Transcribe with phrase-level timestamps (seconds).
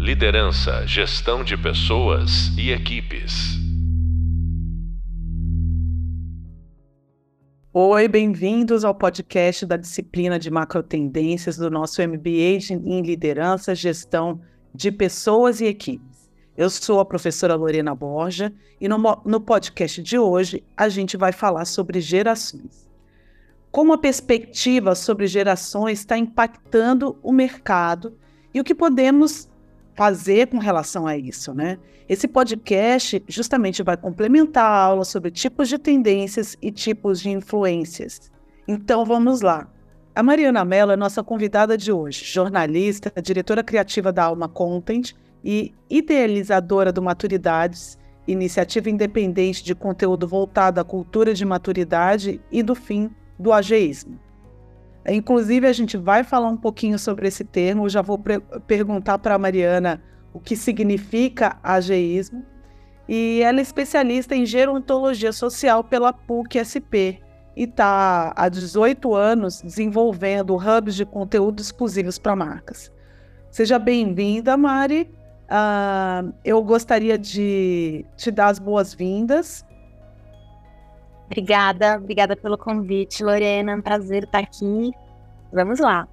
[0.00, 3.58] Liderança, gestão de pessoas e equipes.
[7.70, 14.40] Oi, bem-vindos ao podcast da disciplina de macrotendências do nosso MBA em Liderança, Gestão
[14.74, 16.30] de Pessoas e Equipes.
[16.56, 18.96] Eu sou a professora Lorena Borja e no,
[19.26, 22.88] no podcast de hoje a gente vai falar sobre gerações.
[23.70, 28.16] Como a perspectiva sobre gerações está impactando o mercado
[28.54, 29.49] e o que podemos
[29.94, 31.78] fazer com relação a isso, né?
[32.08, 38.30] Esse podcast justamente vai complementar a aula sobre tipos de tendências e tipos de influências.
[38.66, 39.68] Então vamos lá.
[40.14, 45.12] A Mariana Mello é nossa convidada de hoje, jornalista, diretora criativa da Alma Content
[45.44, 52.74] e idealizadora do Maturidades, iniciativa independente de conteúdo voltado à cultura de maturidade e do
[52.74, 54.18] fim do ageísmo.
[55.08, 57.88] Inclusive, a gente vai falar um pouquinho sobre esse termo.
[57.88, 58.20] Já vou
[58.66, 62.44] perguntar para a Mariana o que significa ageísmo.
[63.08, 67.20] E ela é especialista em gerontologia social pela PUC-SP
[67.56, 72.92] e está há 18 anos desenvolvendo hubs de conteúdo exclusivos para marcas.
[73.50, 75.10] Seja bem-vinda, Mari.
[75.50, 79.64] Uh, eu gostaria de te dar as boas-vindas
[81.30, 83.76] Obrigada, obrigada pelo convite, Lorena.
[83.76, 84.90] Um prazer estar aqui.
[85.52, 86.08] Vamos lá.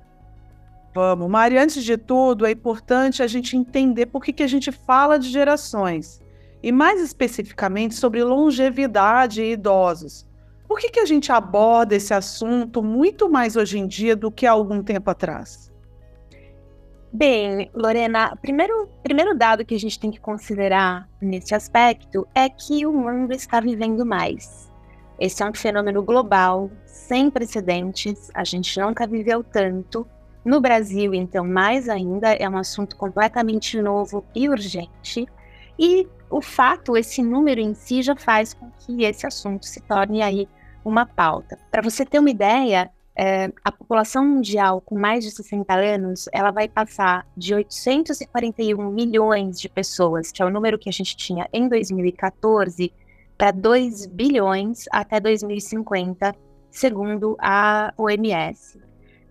[0.93, 1.27] Vamos.
[1.27, 5.17] Mari, antes de tudo, é importante a gente entender por que, que a gente fala
[5.17, 6.21] de gerações.
[6.61, 10.27] E mais especificamente sobre longevidade e idosos.
[10.67, 14.45] Por que, que a gente aborda esse assunto muito mais hoje em dia do que
[14.45, 15.71] há algum tempo atrás?
[17.11, 22.85] Bem, Lorena, primeiro primeiro dado que a gente tem que considerar nesse aspecto é que
[22.85, 24.66] o mundo está vivendo mais.
[25.19, 30.07] Esse é um fenômeno global, sem precedentes, a gente nunca viveu tanto.
[30.45, 35.27] No Brasil, então, mais ainda, é um assunto completamente novo e urgente.
[35.77, 40.21] E o fato, esse número em si, já faz com que esse assunto se torne
[40.21, 40.47] aí
[40.85, 41.57] uma pauta.
[41.71, 46.51] Para você ter uma ideia, é, a população mundial com mais de 60 anos, ela
[46.51, 51.47] vai passar de 841 milhões de pessoas, que é o número que a gente tinha
[51.51, 52.93] em 2014,
[53.37, 56.35] para 2 bilhões até 2050,
[56.71, 58.79] segundo a OMS.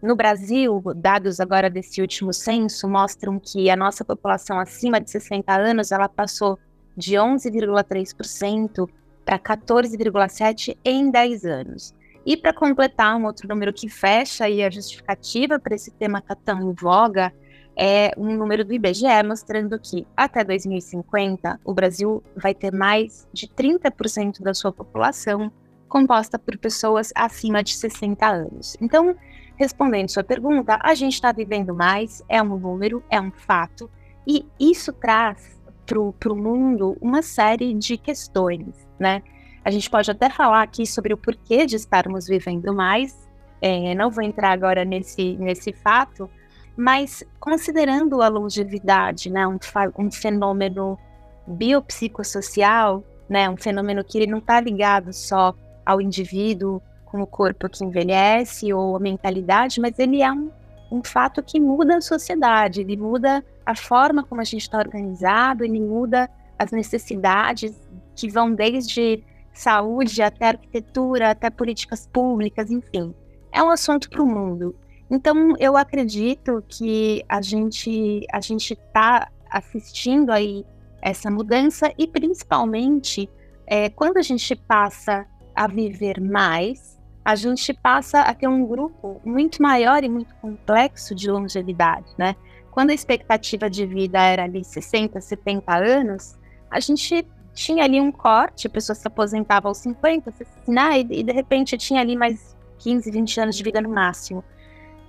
[0.02, 5.52] No Brasil, dados agora desse último censo mostram que a nossa população acima de 60
[5.52, 6.58] anos ela passou
[6.96, 8.88] de 11,3%
[9.24, 11.94] para 14,7% em 10 anos.
[12.24, 16.34] E para completar um outro número que fecha aí a justificativa para esse tema estar
[16.34, 17.32] tá tão em voga,
[17.76, 23.46] é um número do IBGE mostrando que até 2050 o Brasil vai ter mais de
[23.46, 25.52] 30% da sua população
[25.88, 28.76] composta por pessoas acima de 60 anos.
[28.80, 29.14] Então,
[29.56, 33.90] respondendo sua pergunta, a gente está vivendo mais, é um número, é um fato,
[34.26, 39.22] e isso traz para o mundo uma série de questões, né?
[39.64, 43.28] A gente pode até falar aqui sobre o porquê de estarmos vivendo mais,
[43.60, 46.28] é, não vou entrar agora nesse, nesse fato,
[46.76, 49.58] mas considerando a longevidade, né, um,
[49.98, 50.98] um fenômeno
[51.46, 55.54] biopsicossocial, né, um fenômeno que ele não está ligado só
[55.84, 60.50] ao indivíduo com o corpo que envelhece ou a mentalidade, mas ele é um,
[60.90, 65.64] um fato que muda a sociedade, ele muda a forma como a gente está organizado,
[65.64, 66.28] ele muda
[66.58, 67.74] as necessidades
[68.14, 69.22] que vão desde
[69.52, 73.14] saúde até arquitetura, até políticas públicas, enfim.
[73.50, 74.76] É um assunto para o mundo.
[75.10, 80.64] Então, eu acredito que a gente a gente está assistindo aí
[81.00, 83.30] essa mudança e principalmente
[83.66, 89.20] é, quando a gente passa a viver mais, a gente passa a ter um grupo
[89.24, 92.36] muito maior e muito complexo de longevidade, né?
[92.70, 96.38] Quando a expectativa de vida era ali 60, 70 anos,
[96.70, 100.32] a gente tinha ali um corte, a pessoa se aposentava aos 50,
[100.68, 101.00] né?
[101.00, 104.44] e, e de repente tinha ali mais 15, 20 anos de vida no máximo.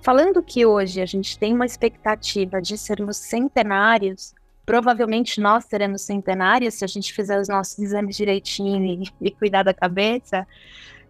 [0.02, 4.34] Falando que hoje a gente tem uma expectativa de sermos centenários,
[4.64, 9.62] provavelmente nós seremos centenários se a gente fizer os nossos exames direitinho e, e cuidar
[9.62, 10.46] da cabeça.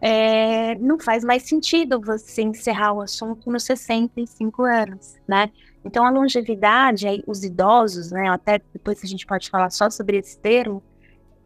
[0.00, 5.50] É, não faz mais sentido você encerrar o assunto nos 65 anos, né?
[5.84, 10.38] Então, a longevidade, os idosos, né, até depois a gente pode falar só sobre esse
[10.38, 10.82] termo,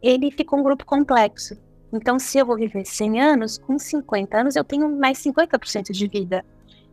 [0.01, 1.57] ele fica um grupo complexo.
[1.91, 6.07] Então, se eu vou viver 100 anos, com 50 anos eu tenho mais 50% de
[6.07, 6.45] vida.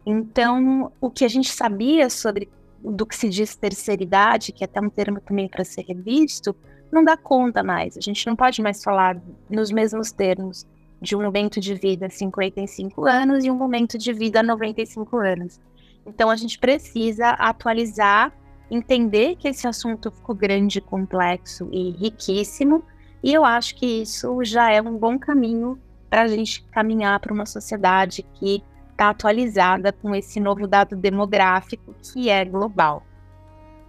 [0.04, 2.48] Então, o que a gente sabia sobre
[2.82, 6.56] do que se diz terceira idade, que é até um termo também para ser revisto,
[6.90, 7.96] não dá conta mais.
[7.96, 10.66] A gente não pode mais falar nos mesmos termos
[11.00, 15.60] de um momento de vida 55 anos e um momento de vida 95 anos.
[16.06, 18.32] Então, a gente precisa atualizar
[18.70, 22.84] entender que esse assunto ficou grande, complexo e riquíssimo,
[23.22, 27.34] e eu acho que isso já é um bom caminho para a gente caminhar para
[27.34, 28.62] uma sociedade que
[29.00, 33.02] está atualizada com esse novo dado demográfico que é global.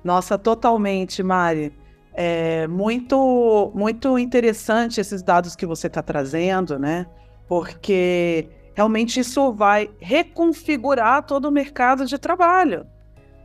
[0.02, 1.74] Nossa, totalmente, Mari.
[2.14, 7.06] É muito, muito interessante esses dados que você está trazendo, né?
[7.46, 12.86] Porque realmente isso vai reconfigurar todo o mercado de trabalho.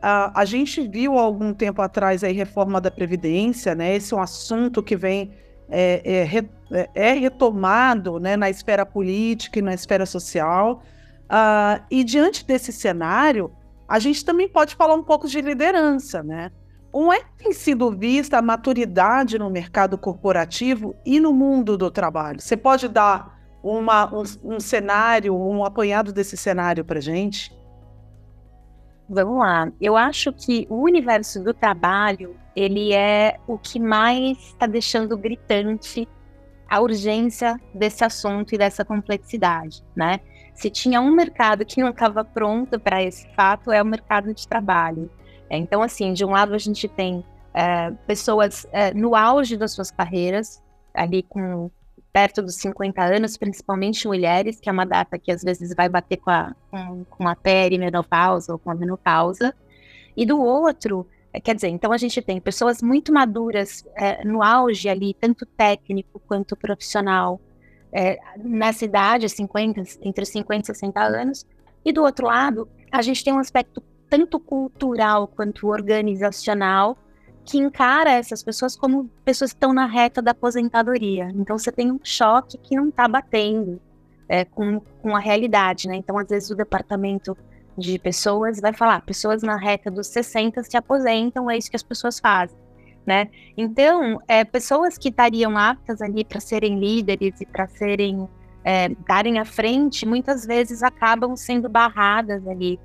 [0.00, 3.96] A, a gente viu algum tempo atrás a reforma da Previdência, né?
[3.96, 5.32] Esse é um assunto que vem
[5.68, 10.80] é, é, é, é retomado né, na esfera política e na esfera social.
[11.26, 13.52] Uh, e diante desse cenário,
[13.88, 16.50] a gente também pode falar um pouco de liderança, né?
[16.90, 21.90] Como é que tem sido vista a maturidade no mercado corporativo e no mundo do
[21.90, 22.40] trabalho?
[22.40, 27.54] Você pode dar uma, um, um cenário, um apanhado desse cenário para gente?
[29.08, 29.70] Vamos lá.
[29.80, 36.08] Eu acho que o universo do trabalho ele é o que mais está deixando gritante
[36.68, 40.20] a urgência desse assunto e dessa complexidade, né?
[40.56, 44.48] Se tinha um mercado que não estava pronto para esse fato, é o mercado de
[44.48, 45.10] trabalho.
[45.50, 47.22] É, então, assim, de um lado a gente tem
[47.52, 50.62] é, pessoas é, no auge das suas carreiras,
[50.94, 51.70] ali com
[52.10, 56.16] perto dos 50 anos, principalmente mulheres, que é uma data que às vezes vai bater
[56.16, 59.54] com a, com, com a perimenopausa ou com a menopausa.
[60.16, 64.42] E do outro, é, quer dizer, então a gente tem pessoas muito maduras é, no
[64.42, 67.38] auge ali, tanto técnico quanto profissional,
[67.96, 71.46] é, nessa idade, 50, entre 50 e 60 anos.
[71.82, 76.98] E do outro lado, a gente tem um aspecto tanto cultural quanto organizacional
[77.42, 81.32] que encara essas pessoas como pessoas que estão na reta da aposentadoria.
[81.34, 83.80] Então você tem um choque que não está batendo
[84.28, 85.96] é, com, com a realidade, né?
[85.96, 87.34] Então às vezes o departamento
[87.78, 91.82] de pessoas vai falar, pessoas na reta dos 60 se aposentam, é isso que as
[91.82, 92.56] pessoas fazem,
[93.06, 93.28] né?
[93.56, 98.28] Então, é, pessoas que estariam aptas ali para serem líderes e para serem
[98.64, 102.80] é, darem à frente, muitas vezes acabam sendo barradas ali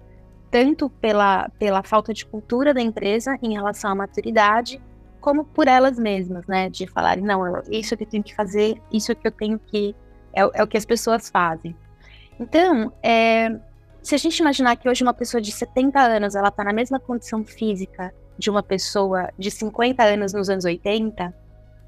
[0.52, 4.82] tanto pela, pela falta de cultura da empresa em relação à maturidade,
[5.20, 6.70] como por elas mesmas, né?
[6.70, 9.96] De falarem, não, isso que eu tenho que fazer, isso que eu tenho que.
[10.34, 11.76] É, é o que as pessoas fazem.
[12.40, 13.50] Então, é,
[14.04, 17.00] se a gente imaginar que hoje uma pessoa de 70 anos ela está na mesma
[17.00, 21.33] condição física de uma pessoa de 50 anos nos anos 80,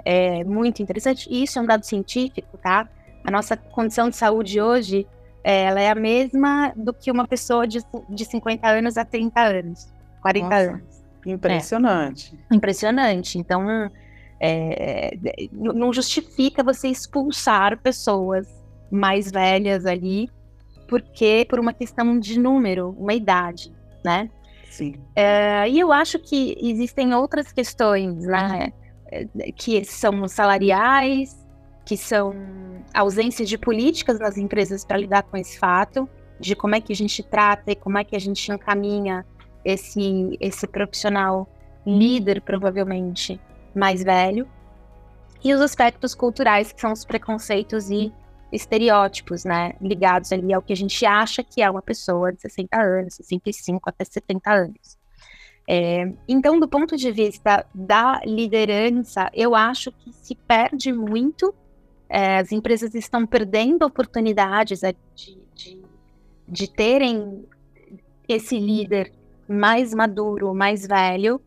[0.06, 1.28] é muito interessante.
[1.30, 2.88] E isso é um dado científico, tá?
[3.24, 5.08] A nossa condição de saúde hoje
[5.44, 7.80] ela é a mesma do que uma pessoa de,
[8.10, 11.04] de 50 anos a 30 anos, 40 Nossa, anos.
[11.26, 12.40] Impressionante.
[12.50, 12.56] É.
[12.56, 13.38] Impressionante.
[13.38, 13.92] Então,
[14.40, 15.18] é,
[15.52, 18.48] não justifica você expulsar pessoas
[18.90, 20.30] mais velhas ali,
[20.88, 23.74] porque por uma questão de número, uma idade,
[24.04, 24.30] né?
[24.74, 24.96] Sim.
[25.16, 28.74] É, e eu acho que existem outras questões, né?
[29.56, 31.38] Que são salariais,
[31.86, 32.34] que são
[32.92, 36.10] ausência de políticas nas empresas para lidar com esse fato,
[36.40, 39.24] de como é que a gente trata e como é que a gente encaminha
[39.64, 41.48] esse, esse profissional
[41.86, 43.40] líder, provavelmente
[43.76, 44.48] mais velho,
[45.44, 48.12] e os aspectos culturais, que são os preconceitos e
[48.54, 52.82] estereótipos, né, ligados ali ao que a gente acha que é uma pessoa de 60
[52.82, 54.98] anos, 65 até 70 anos.
[55.68, 61.54] É, então, do ponto de vista da liderança, eu acho que se perde muito
[62.14, 64.96] é, as empresas estão perdendo oportunidades de,
[65.56, 65.82] de,
[66.48, 67.44] de terem
[68.30, 69.12] esse líder
[69.48, 71.42] mais maduro, mais velho,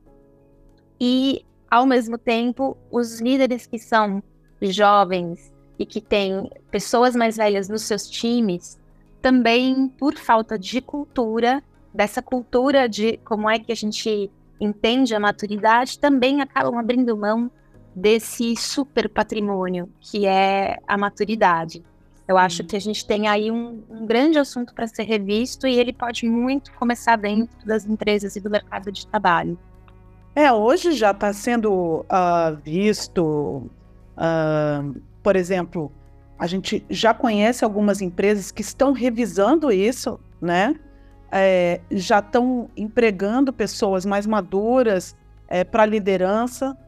[1.00, 4.21] e, ao mesmo tempo, os líderes que são
[4.61, 8.78] jovens e que têm pessoas mais velhas nos seus times,
[9.21, 14.30] também por falta de cultura, dessa cultura de como é que a gente
[14.61, 17.50] entende a maturidade, também acabam abrindo mão
[17.95, 21.83] desse super patrimônio que é a maturidade.
[22.28, 25.78] Eu acho que a gente tem aí um, um grande assunto para ser revisto e
[25.78, 29.56] ele pode muito começar dentro das empresas e do mercado de trabalho.
[30.35, 33.71] É, hoje já está sendo uh, visto,
[34.18, 35.90] uh, por exemplo,
[36.38, 40.76] a gente já conhece algumas empresas que estão revisando isso, né?
[41.33, 45.16] É, já estão empregando pessoas mais maduras
[45.49, 46.78] é, para liderança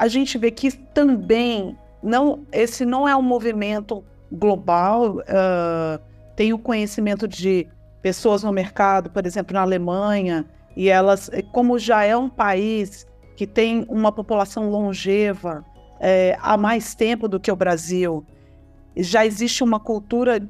[0.00, 5.16] a gente vê que também não, esse não é um movimento global.
[5.16, 6.00] Uh,
[6.34, 7.68] tem o conhecimento de
[8.00, 13.06] pessoas no mercado, por exemplo, na Alemanha, e elas, como já é um país
[13.36, 15.62] que tem uma população longeva
[16.00, 18.24] é, há mais tempo do que o Brasil,
[18.96, 20.40] já existe uma cultura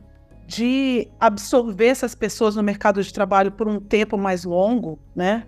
[0.46, 5.46] de absorver essas pessoas no mercado de trabalho por um tempo mais longo, né?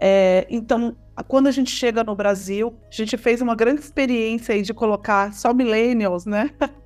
[0.00, 4.62] É, então, quando a gente chega no Brasil, a gente fez uma grande experiência aí
[4.62, 6.50] de colocar só millennials, né?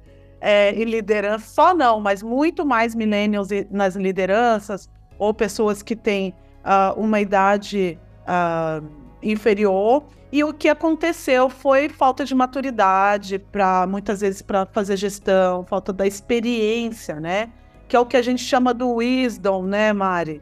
[0.45, 6.35] É, em liderança, só não, mas muito mais millennials nas lideranças, ou pessoas que têm
[6.65, 8.85] uh, uma idade uh,
[9.23, 10.05] inferior.
[10.33, 15.93] E o que aconteceu foi falta de maturidade para muitas vezes para fazer gestão, falta
[15.93, 17.53] da experiência, né?
[17.87, 20.41] Que é o que a gente chama do wisdom, né, Mari?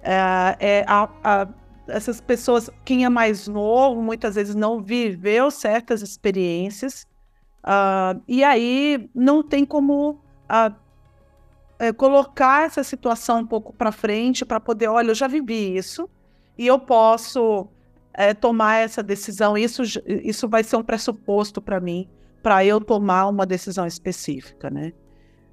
[0.00, 1.48] É, é a, a,
[1.88, 7.04] essas pessoas, quem é mais novo, muitas vezes não viveu certas experiências,
[7.64, 10.74] uh, e aí não tem como uh,
[11.80, 16.08] é, colocar essa situação um pouco para frente para poder, olha, eu já vivi isso
[16.56, 17.68] e eu posso
[18.14, 19.56] é, tomar essa decisão.
[19.56, 22.08] Isso, isso vai ser um pressuposto para mim
[22.42, 24.92] para eu tomar uma decisão específica, né?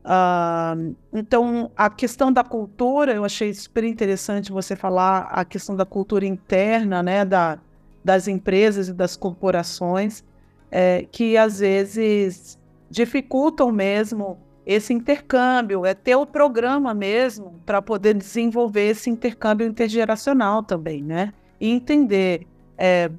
[0.04, 5.86] Uh, então, a questão da cultura, eu achei super interessante você falar a questão da
[5.86, 7.60] cultura interna, né, da,
[8.04, 10.24] das empresas e das corporações,
[10.72, 12.58] é, que às vezes
[12.89, 20.63] dificultam mesmo esse intercâmbio, é ter o programa mesmo para poder desenvolver esse intercâmbio intergeracional
[20.63, 21.34] também, né?
[21.60, 22.48] E entender,
[22.78, 23.12] é,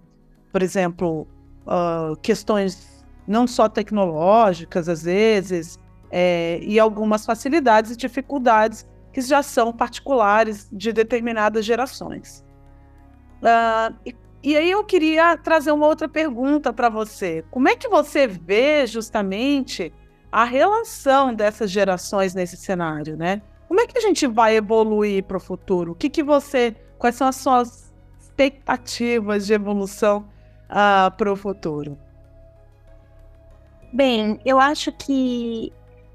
[0.53, 1.27] por exemplo,
[1.67, 5.79] uh, questões não só tecnológicas, às vezes,
[6.11, 12.45] é, e algumas facilidades e dificuldades que já são particulares de determinadas gerações.
[13.41, 17.45] Uh, e, e, aí eu queria trazer uma outra pergunta para você.
[17.51, 19.93] Como é que você vê justamente
[20.31, 23.43] a relação dessas gerações nesse cenário, né?
[23.67, 25.93] Como é que a gente vai evoluir para o futuro?
[25.93, 27.90] O que, que você, quais são as suas
[28.41, 30.27] expectativas de evolução uh,
[30.71, 31.99] ah, para o futuro?
[33.93, 35.73] Bem, eu acho que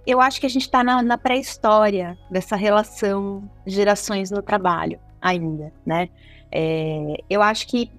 [0.07, 5.71] eu acho que a gente está na, na pré-história dessa relação gerações no trabalho ainda,
[5.85, 6.09] né?
[6.51, 7.91] É, eu acho que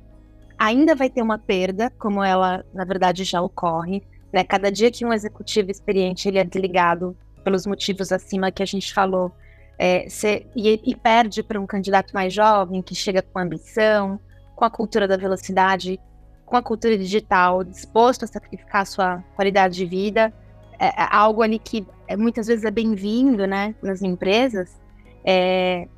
[0.58, 4.02] ainda vai ter uma perda, como ela na verdade já ocorre.
[4.32, 4.42] Né?
[4.44, 8.94] Cada dia que um executivo experiente ele é desligado pelos motivos acima que a gente
[8.94, 9.32] falou,
[9.78, 14.18] é, se, e, e perde para um candidato mais jovem que chega com ambição,
[14.54, 16.00] com a cultura da velocidade,
[16.44, 20.32] com a cultura digital, disposto a sacrificar a sua qualidade de vida
[20.78, 24.78] é, é algo ali que é, muitas vezes é bem-vindo, né, nas empresas,
[25.24, 25.88] é,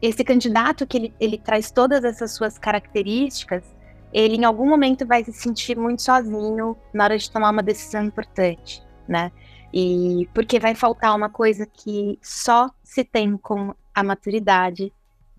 [0.00, 3.64] esse candidato que ele, ele traz todas essas suas características,
[4.12, 8.04] ele em algum momento vai se sentir muito sozinho na hora de tomar uma decisão
[8.04, 9.30] importante, né?
[9.72, 14.90] E porque vai faltar uma coisa que só se tem com a maturidade,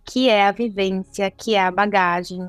[0.05, 2.47] que é a vivência, que é a bagagem,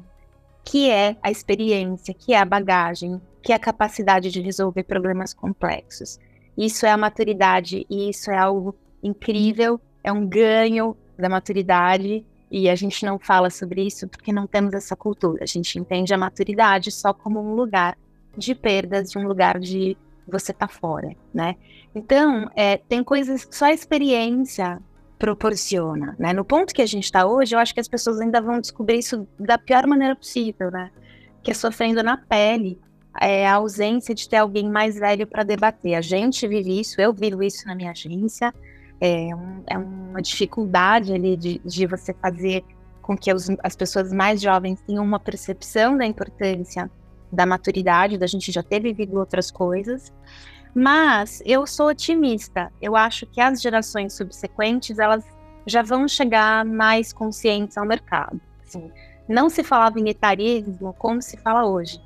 [0.63, 5.33] que é a experiência, que é a bagagem, que é a capacidade de resolver problemas
[5.33, 6.21] complexos.
[6.55, 12.69] Isso é a maturidade e isso é algo incrível, é um ganho da maturidade e
[12.69, 15.45] a gente não fala sobre isso porque não temos essa cultura.
[15.45, 17.97] A gente entende a maturidade só como um lugar
[18.37, 19.97] de perdas, de um lugar de
[20.29, 21.57] você tá fora, né?
[21.95, 24.79] Então, é, tem coisas só a experiência
[25.21, 26.33] proporciona, né?
[26.33, 28.99] No ponto que a gente está hoje, eu acho que as pessoas ainda vão descobrir
[28.99, 30.91] isso da pior maneira possível, né?
[31.43, 32.81] Que é sofrendo na pele
[33.21, 35.95] é, a ausência de ter alguém mais velho para debater.
[35.95, 38.53] A gente vive isso, eu vivo isso na minha agência.
[38.99, 42.65] É, um, é uma dificuldade ali de, de você fazer
[43.03, 46.91] com que os, as pessoas mais jovens tenham uma percepção da importância
[47.31, 50.13] da maturidade, da gente já ter vivido outras coisas.
[50.75, 52.73] Mas eu sou otimista.
[52.81, 55.25] Eu acho que as gerações subsequentes elas
[55.67, 58.41] já vão chegar mais conscientes ao mercado.
[58.67, 58.91] Assim,
[59.29, 62.01] não se falava em etarismo como se fala hoje.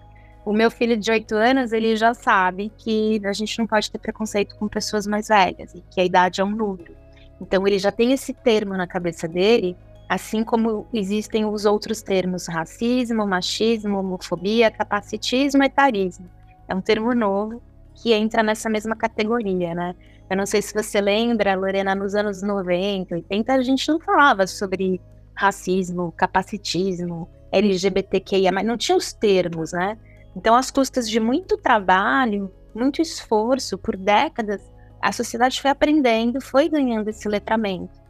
[0.44, 3.98] O meu filho de 8 anos, ele já sabe que a gente não pode ter
[3.98, 6.94] preconceito com pessoas mais velhas e que a idade é um número.
[7.40, 9.76] Então ele já tem esse termo na cabeça dele,
[10.08, 16.28] assim como existem os outros termos racismo, machismo, homofobia, capacitismo, etarismo.
[16.68, 17.62] É um termo novo
[17.94, 19.94] que entra nessa mesma categoria, né?
[20.28, 24.46] Eu não sei se você lembra, Lorena, nos anos 90, 80, a gente não falava
[24.46, 25.00] sobre
[25.34, 29.98] racismo, capacitismo, LGBTQIA, mas não tinha os termos, né?
[30.36, 34.60] Então, às custas de muito trabalho, muito esforço, por décadas,
[35.00, 38.02] a sociedade foi aprendendo, foi ganhando esse letramento.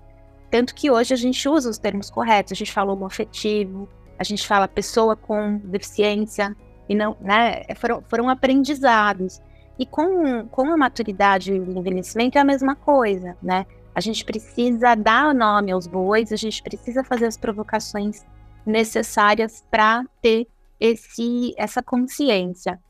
[0.51, 3.89] Tanto que hoje a gente usa os termos corretos, a gente fala homoafetivo,
[4.19, 6.57] a gente fala pessoa com deficiência,
[6.89, 9.43] e não, né, foram, foram aprendizados.
[9.79, 13.67] E com, com a maturidade e o envelhecimento é a mesma coisa, né?
[13.95, 18.25] A gente precisa dar nome aos bois, a gente precisa fazer as provocações
[18.67, 20.47] necessárias para ter
[20.81, 22.81] esse, essa consciência.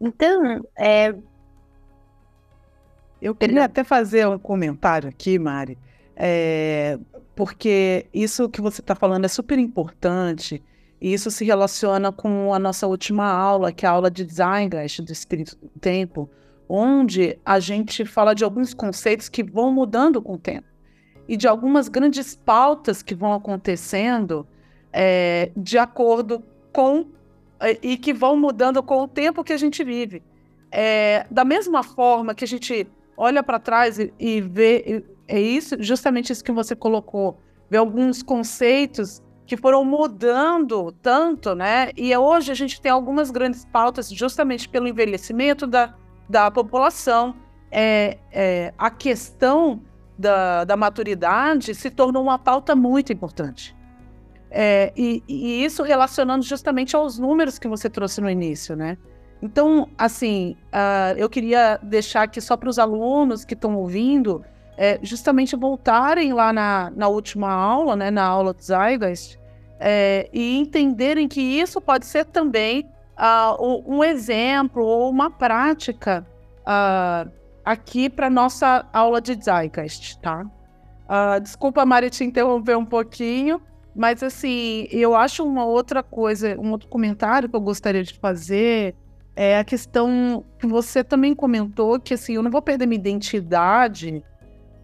[0.00, 1.14] Então, é...
[3.20, 5.78] eu queria até fazer um comentário aqui, Mari,
[6.16, 6.98] é...
[7.34, 10.62] porque isso que você está falando é super importante
[11.00, 15.02] E isso se relaciona com a nossa última aula, que é a aula de Zeitgeist
[15.02, 16.28] do Espírito do Tempo,
[16.68, 20.68] onde a gente fala de alguns conceitos que vão mudando com o tempo
[21.26, 24.46] e de algumas grandes pautas que vão acontecendo
[24.92, 27.06] é, de acordo com
[27.60, 30.22] é, e que vão mudando com o tempo que a gente vive.
[30.70, 35.76] É, da mesma forma que a gente olha para trás e, e vê, é isso,
[35.80, 37.38] justamente isso que você colocou,
[37.68, 41.90] vê alguns conceitos que foram mudando tanto, né?
[41.96, 45.92] E hoje a gente tem algumas grandes pautas justamente pelo envelhecimento da,
[46.28, 47.34] da população.
[47.68, 49.82] É, é, a questão
[50.16, 53.76] da, da maturidade se tornou uma pauta muito importante.
[54.52, 58.96] É, e, e, isso relacionando justamente aos números que você trouxe no início, né?
[59.42, 64.44] Então, assim, uh, eu queria deixar aqui só para os alunos que estão ouvindo,
[64.76, 69.39] é, justamente voltarem lá na, na última aula, né, na aula do Zeitgeist,
[69.80, 72.86] é, e entenderem que isso pode ser também
[73.18, 76.26] uh, um exemplo ou uma prática
[76.60, 77.30] uh,
[77.64, 80.44] aqui para nossa aula de Zeitgeist, tá?
[81.06, 83.60] Uh, desculpa, Mari, te interromper um pouquinho,
[83.96, 88.94] mas assim, eu acho uma outra coisa, um outro comentário que eu gostaria de fazer
[89.34, 94.22] é a questão que você também comentou, que assim, eu não vou perder minha identidade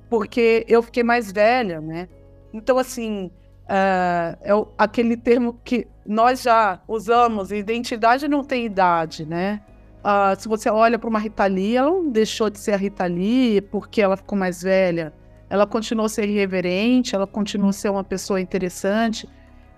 [0.09, 2.09] porque eu fiquei mais velha, né?
[2.53, 3.31] Então, assim,
[3.68, 9.61] é o, aquele termo que nós já usamos, identidade não tem idade, né?
[10.06, 13.06] Uh, se você olha para uma Rita Lee, ela não deixou de ser a Rita
[13.06, 15.12] Lee porque ela ficou mais velha.
[15.50, 19.28] Ela continuou a ser irreverente, ela continuou a ser uma pessoa interessante.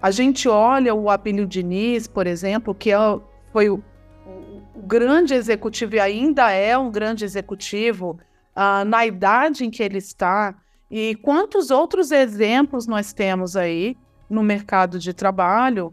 [0.03, 2.97] A gente olha o Abílio Diniz, por exemplo, que é,
[3.53, 3.83] foi o,
[4.75, 8.19] o, grande executivo e ainda é um grande executivo
[8.55, 10.55] uh, na idade em que ele está.
[10.91, 13.97] E quantos outros exemplos nós temos aí
[14.29, 15.93] no mercado de trabalho?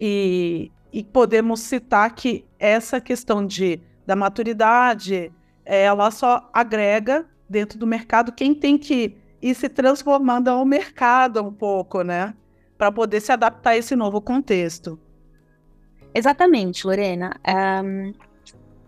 [0.00, 5.32] E, e podemos citar que essa questão de, da maturidade,
[5.64, 11.52] ela só agrega dentro do mercado quem tem que ir se transformando ao mercado um
[11.52, 12.34] pouco, né?
[12.76, 14.98] Para poder se adaptar a esse novo contexto.
[16.14, 17.34] Exatamente, Lorena.
[17.84, 18.12] Um,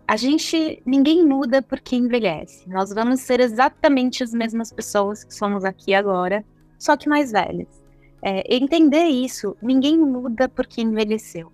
[0.06, 2.68] a gente, ninguém muda porque envelhece.
[2.68, 6.44] Nós vamos ser exatamente as mesmas pessoas que somos aqui agora,
[6.78, 7.82] só que mais velhas.
[8.22, 11.50] É, entender isso, ninguém muda porque envelheceu.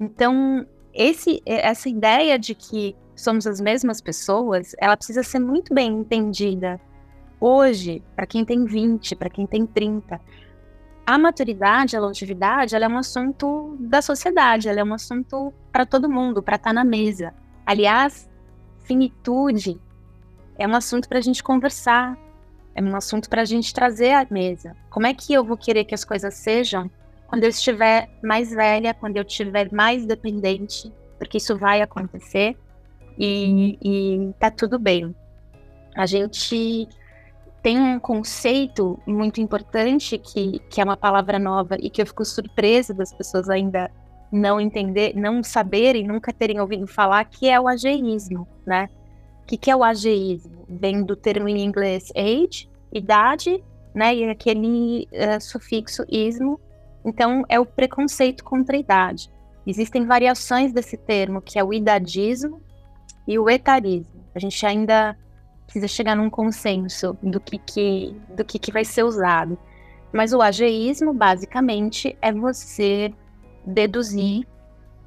[0.00, 5.92] Então, esse, essa ideia de que somos as mesmas pessoas, ela precisa ser muito bem
[5.92, 6.80] entendida
[7.38, 10.20] hoje, para quem tem 20, para quem tem 30.
[11.04, 15.84] A maturidade, a longevidade, ela é um assunto da sociedade, ela é um assunto para
[15.84, 17.34] todo mundo, para estar tá na mesa.
[17.66, 18.28] Aliás,
[18.84, 19.80] finitude
[20.58, 22.16] é um assunto para a gente conversar,
[22.74, 24.76] é um assunto para a gente trazer à mesa.
[24.90, 26.90] Como é que eu vou querer que as coisas sejam
[27.26, 32.56] quando eu estiver mais velha, quando eu estiver mais dependente, porque isso vai acontecer
[33.18, 35.14] e, e tá tudo bem.
[35.94, 36.88] A gente
[37.62, 42.24] tem um conceito muito importante que, que é uma palavra nova e que eu fico
[42.24, 43.90] surpresa das pessoas ainda
[44.32, 48.88] não entender, não saberem, nunca terem ouvido falar, que é o ageísmo, né?
[49.42, 50.64] O que, que é o ageísmo?
[50.66, 53.62] Vem do termo em inglês age, idade,
[53.94, 54.14] né?
[54.14, 56.58] E aquele uh, sufixo ismo.
[57.04, 59.30] Então, é o preconceito contra a idade.
[59.66, 62.62] Existem variações desse termo, que é o idadismo
[63.28, 64.24] e o etarismo.
[64.34, 65.16] A gente ainda
[65.66, 69.58] precisa chegar num consenso do que, que, do que, que vai ser usado.
[70.12, 73.12] Mas o ageísmo, basicamente, é você
[73.64, 74.46] deduzir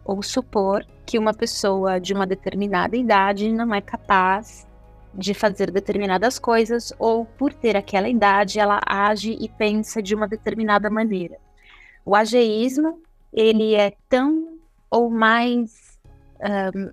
[0.04, 4.68] ou supor que uma pessoa de uma determinada idade não é capaz
[5.14, 10.28] de fazer determinadas coisas ou por ter aquela idade ela age e pensa de uma
[10.28, 11.38] determinada maneira.
[12.06, 13.02] O ageísmo
[13.34, 14.58] ele é tão
[14.90, 15.98] ou mais
[16.76, 16.92] um,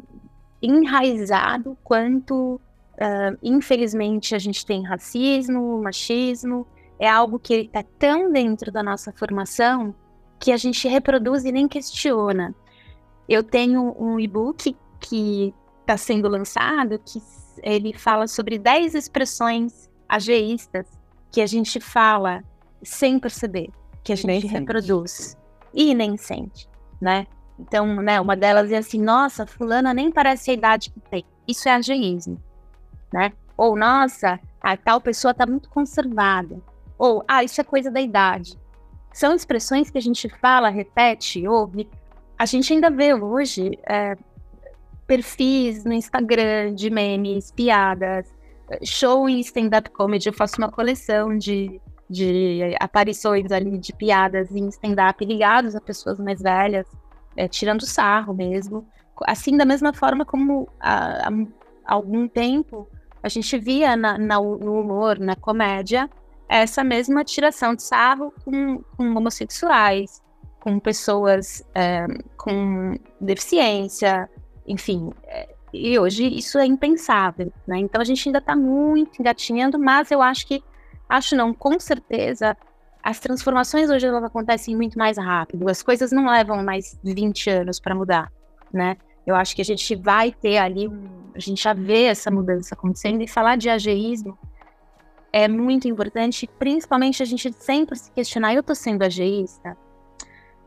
[0.62, 2.60] enraizado quanto
[2.94, 6.66] uh, infelizmente a gente tem racismo, machismo,
[6.98, 9.94] é algo que está tão dentro da nossa formação
[10.42, 12.52] que a gente reproduz e nem questiona.
[13.28, 17.22] Eu tenho um e-book que está sendo lançado que
[17.62, 20.84] ele fala sobre 10 expressões ageístas
[21.30, 22.42] que a gente fala
[22.82, 23.70] sem perceber,
[24.02, 25.36] que a gente reproduz sente.
[25.72, 26.68] e nem sente,
[27.00, 27.28] né?
[27.56, 31.24] Então, né, uma delas é assim, nossa, fulana nem parece a idade que tem.
[31.46, 32.42] Isso é ageísmo,
[33.12, 33.32] né?
[33.56, 36.60] Ou, nossa, a tal pessoa está muito conservada.
[36.98, 38.60] Ou, ah, isso é coisa da idade.
[39.12, 41.88] São expressões que a gente fala, repete, ouve.
[42.38, 44.16] A gente ainda vê hoje é,
[45.06, 48.26] perfis no Instagram de memes, piadas,
[48.82, 50.28] show em stand-up comedy.
[50.28, 56.18] Eu faço uma coleção de, de aparições ali de piadas em stand-up ligados a pessoas
[56.18, 56.86] mais velhas,
[57.36, 58.86] é, tirando sarro mesmo.
[59.24, 62.88] Assim, da mesma forma como há, há algum tempo
[63.22, 66.10] a gente via na, na, no humor, na comédia,
[66.58, 70.20] essa mesma tiração de sarro com, com homossexuais,
[70.60, 74.28] com pessoas é, com deficiência,
[74.66, 75.10] enfim.
[75.24, 77.78] É, e hoje isso é impensável, né?
[77.78, 80.62] Então a gente ainda está muito engatinhando, mas eu acho que,
[81.08, 82.54] acho não, com certeza,
[83.02, 85.70] as transformações hoje elas acontecem muito mais rápido.
[85.70, 88.30] As coisas não levam mais 20 anos para mudar,
[88.70, 88.98] né?
[89.26, 90.86] Eu acho que a gente vai ter ali,
[91.34, 94.36] a gente já vê essa mudança acontecendo e falar de ageísmo
[95.32, 99.76] é muito importante, principalmente a gente sempre se questionar, eu estou sendo ageísta?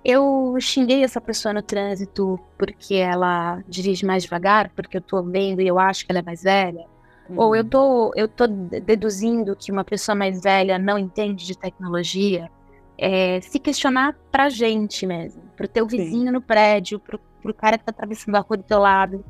[0.03, 5.61] Eu xinguei essa pessoa no trânsito porque ela dirige mais devagar, porque eu tô vendo
[5.61, 6.85] e eu acho que ela é mais velha.
[7.29, 7.39] Uhum.
[7.39, 7.69] Ou eu uhum.
[7.69, 12.49] tô, eu tô deduzindo que uma pessoa mais velha não entende de tecnologia.
[12.97, 16.31] É, se questionar pra gente mesmo, pro teu vizinho Sim.
[16.31, 19.25] no prédio, pro, pro cara que tá atravessando a rua do teu lado.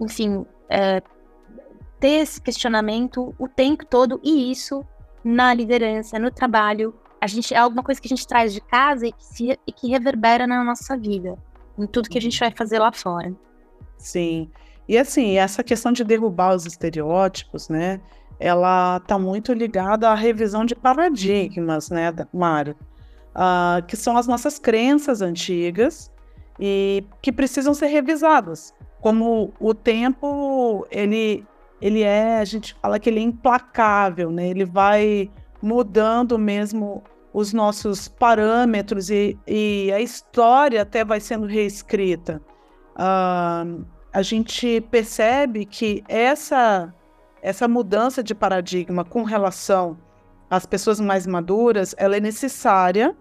[0.00, 1.02] Enfim, é,
[1.98, 4.84] ter esse questionamento o tempo todo e isso
[5.24, 9.06] na liderança, no trabalho, a gente é alguma coisa que a gente traz de casa
[9.06, 11.36] e que, se, e que reverbera na nossa vida,
[11.78, 13.34] em tudo que a gente vai fazer lá fora.
[13.98, 14.50] Sim.
[14.88, 18.00] E assim, essa questão de derrubar os estereótipos, né?
[18.38, 22.76] Ela está muito ligada à revisão de paradigmas, né, Mário?
[23.34, 26.10] Uh, que são as nossas crenças antigas
[26.58, 28.72] e que precisam ser revisadas.
[29.00, 31.44] Como o tempo, ele,
[31.80, 34.48] ele é, a gente fala que ele é implacável, né?
[34.48, 35.30] Ele vai
[35.62, 42.40] mudando mesmo os nossos parâmetros e, e a história até vai sendo reescrita.
[42.94, 46.94] Uh, a gente percebe que essa,
[47.42, 49.98] essa mudança de paradigma com relação
[50.48, 53.14] às pessoas mais maduras, ela é necessária,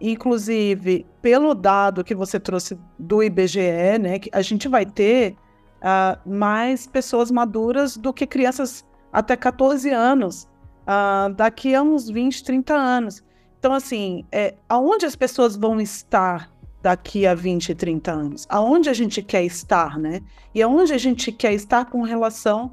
[0.00, 5.34] inclusive pelo dado que você trouxe do IBGE, né, que a gente vai ter
[5.82, 10.48] uh, mais pessoas maduras do que crianças até 14 anos
[10.82, 13.24] uh, daqui a uns 20, 30 anos.
[13.58, 16.50] Então, assim, é, aonde as pessoas vão estar
[16.82, 18.46] daqui a 20, 30 anos?
[18.48, 20.20] Aonde a gente quer estar, né?
[20.54, 22.72] E aonde a gente quer estar com relação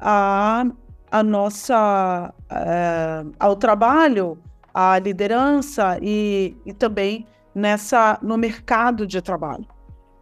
[0.00, 0.64] a,
[1.10, 4.38] a nossa, uh, ao trabalho,
[4.74, 9.66] à liderança e, e também nessa no mercado de trabalho.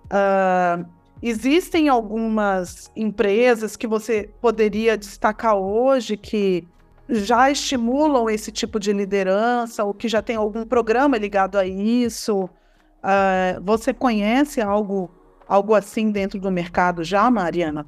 [0.06, 0.84] Uh,
[1.22, 6.66] existem algumas empresas que você poderia destacar hoje que
[7.08, 12.44] já estimulam esse tipo de liderança ou que já tem algum programa ligado a isso?
[12.44, 15.10] Uh, você conhece algo,
[15.48, 17.86] algo assim dentro do mercado já, Mariana?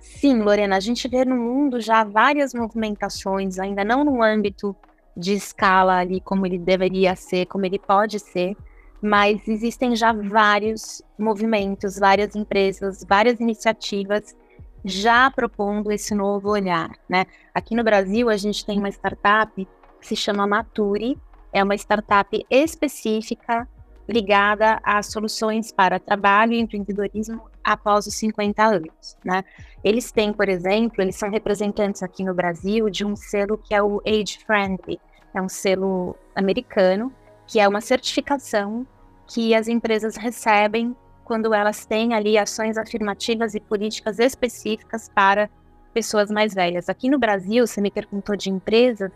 [0.00, 4.74] Sim, Lorena, a gente vê no mundo já várias movimentações, ainda não no âmbito
[5.16, 8.56] de escala ali como ele deveria ser, como ele pode ser,
[9.02, 14.36] mas existem já vários movimentos, várias empresas, várias iniciativas
[14.84, 17.26] já propondo esse novo olhar, né?
[17.52, 19.68] Aqui no Brasil a gente tem uma startup
[20.00, 21.18] que se chama Maturi,
[21.52, 23.68] é uma startup específica
[24.08, 29.44] ligada a soluções para trabalho e empreendedorismo após os 50 anos, né?
[29.82, 33.82] Eles têm, por exemplo, eles são representantes aqui no Brasil de um selo que é
[33.82, 35.00] o Age Friendly,
[35.34, 37.12] é um selo americano,
[37.46, 38.86] que é uma certificação
[39.26, 45.48] que as empresas recebem quando elas têm ali ações afirmativas e políticas específicas para
[45.94, 46.88] pessoas mais velhas.
[46.88, 49.12] Aqui no Brasil, você me perguntou de empresas,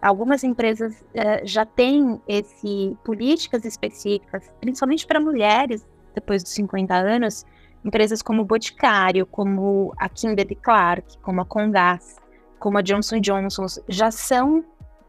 [0.00, 7.44] algumas empresas eh, já têm esse políticas específicas, principalmente para mulheres depois dos 50 anos,
[7.84, 12.16] empresas como Boticário, como a Kimberly Clark, como a Congas,
[12.58, 14.64] como a Johnson Johnson, já são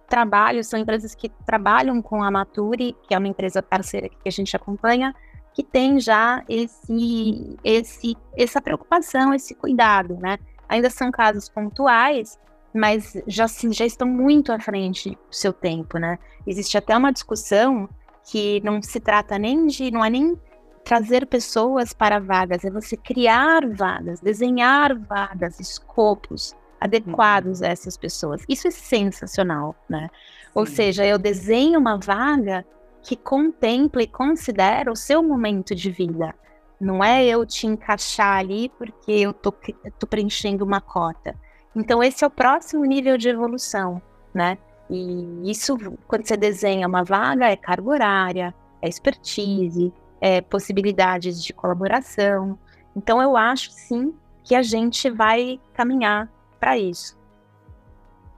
[0.08, 4.32] trabalhos, são empresas que trabalham com a Maturi, que é uma empresa parceira que a
[4.32, 5.13] gente acompanha,
[5.54, 10.38] que tem já esse, esse, essa preocupação, esse cuidado, né?
[10.70, 12.39] Ainda são casos pontuais,
[12.74, 16.20] mas já, já estão muito à frente do seu tempo, né?
[16.46, 17.89] Existe até uma discussão
[18.30, 20.39] que não se trata nem de, não é nem
[20.84, 28.44] trazer pessoas para vagas, é você criar vagas, desenhar vagas, escopos adequados a essas pessoas.
[28.48, 30.10] Isso é sensacional, né?
[30.10, 30.50] Sim.
[30.54, 32.66] Ou seja, eu desenho uma vaga
[33.04, 36.34] que contempla e considera o seu momento de vida.
[36.80, 39.52] Não é eu te encaixar ali porque eu tô,
[39.98, 41.36] tô preenchendo uma cota.
[41.76, 44.02] Então, esse é o próximo nível de evolução,
[44.34, 44.58] né?
[44.90, 51.54] E isso, quando você desenha uma vaga, é carga horária, é expertise, é possibilidades de
[51.54, 52.58] colaboração.
[52.96, 54.13] Então, eu acho sim
[54.44, 57.17] que a gente vai caminhar para isso.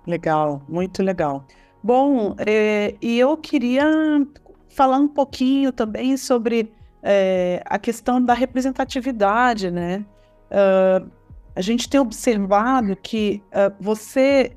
[0.05, 1.45] Legal, muito legal.
[1.84, 3.86] Bom, é, e eu queria
[4.69, 10.05] falar um pouquinho também sobre é, a questão da representatividade, né?
[10.49, 11.10] Uh,
[11.55, 14.55] a gente tem observado que uh, você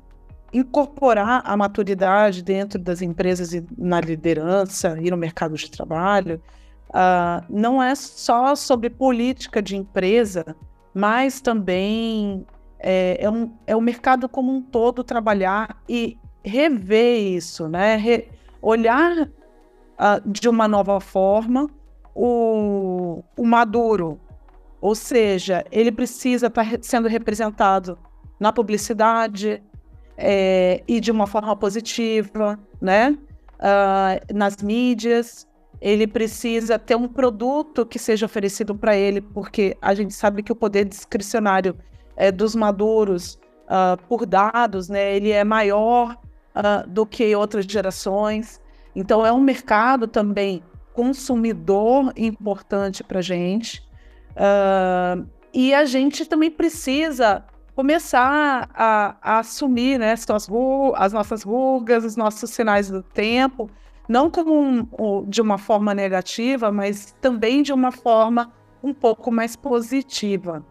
[0.53, 6.41] incorporar a maturidade dentro das empresas e na liderança e no mercado de trabalho
[6.89, 10.55] uh, não é só sobre política de empresa,
[10.93, 12.45] mas também
[12.83, 17.95] é, é, um, é o mercado como um todo trabalhar e rever isso, né?
[17.95, 18.27] Re,
[18.61, 21.69] olhar uh, de uma nova forma
[22.13, 24.19] o, o maduro,
[24.81, 27.97] ou seja, ele precisa estar tá sendo representado
[28.37, 29.63] na publicidade
[30.17, 33.17] é, e de uma forma positiva, né?
[33.59, 35.47] Uh, nas mídias,
[35.79, 40.51] ele precisa ter um produto que seja oferecido para ele, porque a gente sabe que
[40.51, 41.77] o poder discricionário
[42.15, 46.17] é, dos maduros uh, por dados, né, ele é maior
[46.55, 48.61] uh, do que outras gerações.
[48.95, 53.81] Então, é um mercado também consumidor importante para a gente.
[54.31, 57.43] Uh, e a gente também precisa
[57.75, 60.25] começar a, a assumir né, as,
[60.95, 63.69] as nossas rugas, os nossos sinais do tempo,
[64.07, 68.51] não como um, de uma forma negativa, mas também de uma forma
[68.83, 70.63] um pouco mais positiva.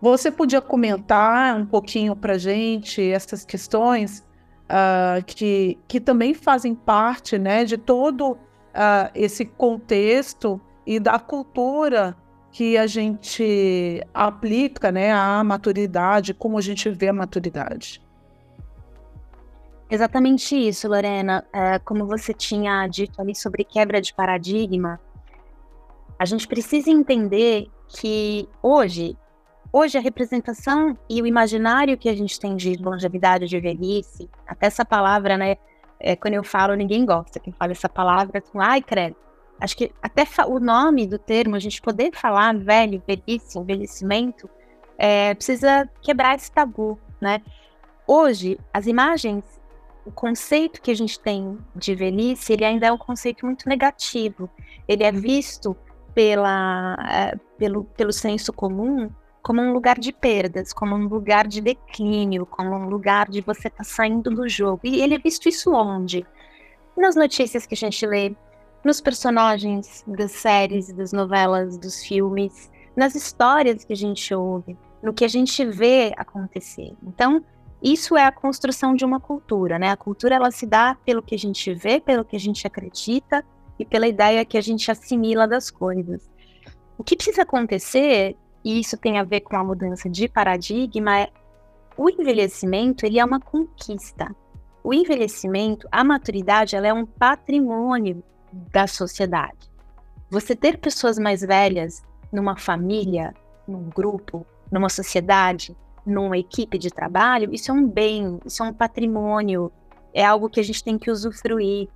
[0.00, 4.24] Você podia comentar um pouquinho para gente essas questões
[4.64, 12.16] uh, que, que também fazem parte né, de todo uh, esse contexto e da cultura
[12.50, 18.02] que a gente aplica né, à maturidade, como a gente vê a maturidade.
[19.90, 21.44] Exatamente isso, Lorena.
[21.52, 25.00] É, como você tinha dito ali sobre quebra de paradigma,
[26.18, 29.16] a gente precisa entender que hoje
[29.70, 34.66] Hoje, a representação e o imaginário que a gente tem de longevidade, de velhice, até
[34.66, 35.56] essa palavra, né?
[36.00, 37.38] É, quando eu falo, ninguém gosta.
[37.38, 39.16] Quem fala essa palavra, com ai, credo.
[39.60, 44.48] Acho que até o nome do termo, a gente poder falar velho, velhice, envelhecimento,
[44.96, 47.42] é, precisa quebrar esse tabu, né?
[48.06, 49.44] Hoje, as imagens,
[50.06, 54.48] o conceito que a gente tem de velhice, ele ainda é um conceito muito negativo.
[54.86, 55.76] Ele é visto
[56.14, 59.10] pela, é, pelo, pelo senso comum
[59.48, 63.68] como um lugar de perdas, como um lugar de declínio, como um lugar de você
[63.68, 64.82] estar tá saindo do jogo.
[64.84, 66.26] E ele é visto isso onde?
[66.94, 68.36] Nas notícias que a gente lê,
[68.84, 75.14] nos personagens das séries, das novelas, dos filmes, nas histórias que a gente ouve, no
[75.14, 76.92] que a gente vê acontecer.
[77.02, 77.42] Então,
[77.82, 79.88] isso é a construção de uma cultura, né?
[79.92, 83.42] A cultura ela se dá pelo que a gente vê, pelo que a gente acredita
[83.78, 86.28] e pela ideia que a gente assimila das coisas.
[86.98, 91.30] O que precisa acontecer e isso tem a ver com a mudança de paradigma, é
[91.96, 94.34] o envelhecimento ele é uma conquista.
[94.84, 98.22] O envelhecimento, a maturidade, ela é um patrimônio
[98.72, 99.68] da sociedade.
[100.30, 103.34] Você ter pessoas mais velhas numa família,
[103.66, 108.72] num grupo, numa sociedade, numa equipe de trabalho, isso é um bem, isso é um
[108.72, 109.70] patrimônio,
[110.14, 111.88] é algo que a gente tem que usufruir,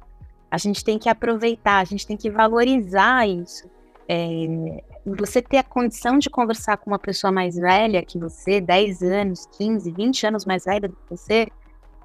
[0.51, 3.71] a gente tem que aproveitar, a gente tem que valorizar isso.
[4.09, 9.03] É, você ter a condição de conversar com uma pessoa mais velha que você, 10
[9.03, 11.49] anos, 15, 20 anos mais velha do que você,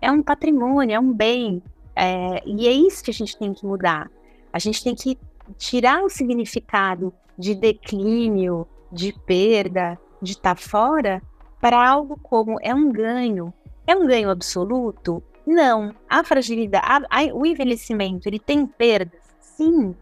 [0.01, 1.61] é um patrimônio, é um bem.
[1.95, 4.09] É, e é isso que a gente tem que mudar.
[4.51, 5.17] A gente tem que
[5.57, 11.21] tirar o significado de declínio, de perda, de estar tá fora,
[11.61, 13.53] para algo como é um ganho.
[13.85, 15.23] É um ganho absoluto?
[15.45, 15.93] Não.
[16.09, 19.21] A fragilidade, a, a, o envelhecimento, ele tem perdas?
[19.39, 19.95] Sim.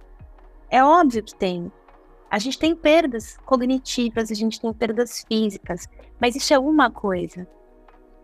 [0.70, 1.72] É óbvio que tem.
[2.30, 5.88] A gente tem perdas cognitivas, a gente tem perdas físicas,
[6.20, 7.48] mas isso é uma coisa.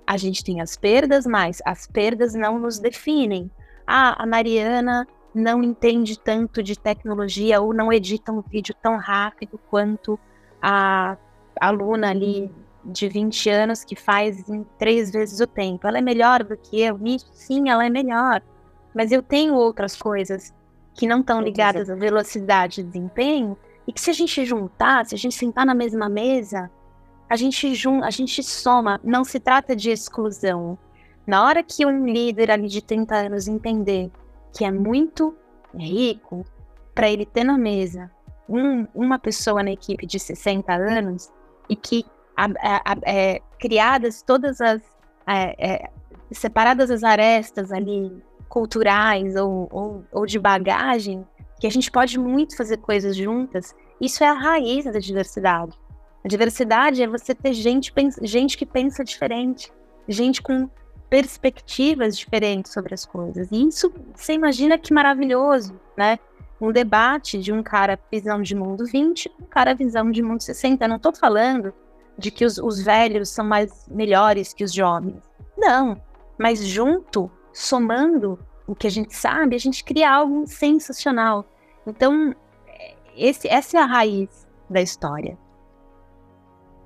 [0.05, 3.49] A gente tem as perdas, mas as perdas não nos definem.
[3.85, 9.59] Ah, a Mariana não entende tanto de tecnologia ou não edita um vídeo tão rápido
[9.69, 10.19] quanto
[10.61, 11.17] a
[11.59, 12.51] aluna ali
[12.83, 15.87] de 20 anos que faz em três vezes o tempo.
[15.87, 17.29] Ela é melhor do que eu nisso?
[17.33, 18.41] Sim, ela é melhor.
[18.93, 20.53] Mas eu tenho outras coisas
[20.93, 23.57] que não estão ligadas à velocidade de desempenho
[23.87, 26.69] e que se a gente juntar, se a gente sentar na mesma mesa,
[27.29, 30.77] a gente jun a gente soma, não se trata de exclusão.
[31.25, 34.11] Na hora que um líder ali de 30 anos entender
[34.53, 35.35] que é muito
[35.73, 36.43] rico
[36.93, 38.11] para ele ter na mesa
[38.49, 41.31] um, uma pessoa na equipe de 60 anos
[41.69, 44.81] e que a, a, a, é, criadas todas as
[45.25, 45.89] é, é,
[46.31, 48.11] separadas as arestas ali
[48.49, 51.25] culturais ou, ou, ou de bagagem
[51.61, 53.75] que a gente pode muito fazer coisas juntas.
[54.01, 55.77] Isso é a raiz da diversidade.
[56.25, 57.93] A diversidade é você ter gente,
[58.23, 59.71] gente que pensa diferente,
[60.07, 60.67] gente com
[61.07, 63.47] perspectivas diferentes sobre as coisas.
[63.51, 66.17] E isso, você imagina que maravilhoso, né?
[66.59, 70.83] Um debate de um cara visão de mundo 20, um cara visão de mundo 60.
[70.83, 71.71] Eu não estou falando
[72.17, 75.21] de que os, os velhos são mais melhores que os jovens.
[75.55, 76.01] Não,
[76.39, 81.45] mas junto, somando o que a gente sabe, a gente cria algo sensacional.
[81.85, 82.35] Então,
[83.15, 85.37] esse, essa é a raiz da história.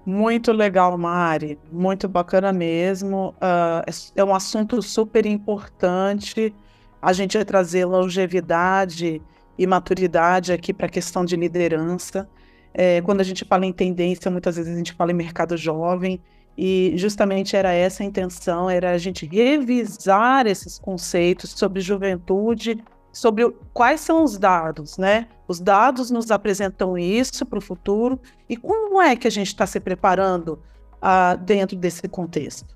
[0.05, 1.57] Muito legal, Mari.
[1.71, 3.33] Muito bacana mesmo.
[3.37, 6.53] Uh, é um assunto super importante.
[7.01, 9.21] A gente vai trazer longevidade
[9.57, 12.29] e maturidade aqui para a questão de liderança.
[12.73, 16.21] É, quando a gente fala em tendência, muitas vezes a gente fala em mercado jovem.
[16.57, 22.83] E justamente era essa a intenção, era a gente revisar esses conceitos sobre juventude
[23.15, 25.27] sobre quais são os dados, né?
[25.47, 29.65] Os dados nos apresentam isso para o futuro e como é que a gente está
[29.65, 30.61] se preparando
[30.95, 32.75] uh, dentro desse contexto.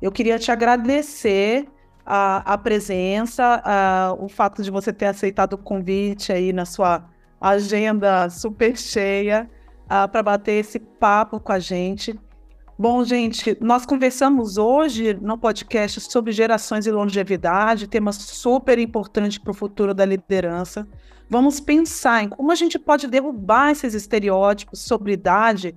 [0.00, 1.66] Eu queria te agradecer
[2.06, 7.04] a, a presença, uh, o fato de você ter aceitado o convite aí na sua
[7.40, 9.50] agenda super cheia
[9.86, 12.16] uh, para bater esse papo com a gente.
[12.80, 19.50] Bom, gente, nós conversamos hoje no podcast sobre gerações e longevidade, tema super importante para
[19.50, 20.88] o futuro da liderança.
[21.28, 25.76] Vamos pensar em como a gente pode derrubar esses estereótipos sobre idade,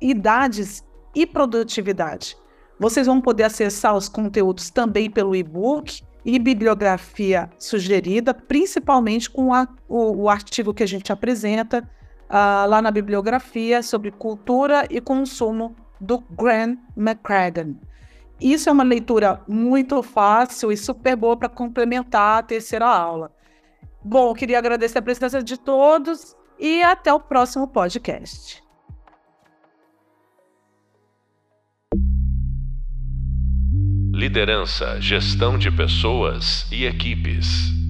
[0.00, 0.84] idades
[1.14, 2.36] e produtividade.
[2.76, 9.68] Vocês vão poder acessar os conteúdos também pelo e-book e bibliografia sugerida, principalmente com a,
[9.88, 11.88] o, o, artigo que a gente apresenta
[12.28, 17.78] uh, lá na bibliografia sobre cultura e consumo do Grant McCracken.
[18.40, 23.32] Isso é uma leitura muito fácil e super boa para complementar a terceira aula.
[24.04, 28.62] Bom, queria agradecer a presença de todos e até o próximo podcast.
[34.12, 37.85] Liderança, gestão de pessoas e equipes.